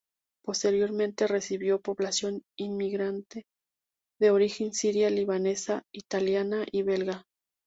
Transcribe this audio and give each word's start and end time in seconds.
Posteriormente 0.43 1.27
recibió 1.27 1.79
población 1.79 2.41
inmigrante 2.57 3.45
de 4.19 4.31
origen 4.31 4.73
siria-libanesa, 4.73 5.83
italiana 5.91 6.65
y 6.71 6.81
belga. 6.81 7.23